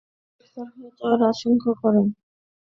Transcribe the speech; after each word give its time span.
তিনি 0.03 0.47
গ্রেপ্তার 0.55 0.67
হয়ে 0.73 0.91
যাওয়ার 0.97 1.21
আশঙ্কা 1.31 1.71
করেন। 1.81 2.05